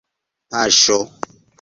[0.49, 0.97] paŝo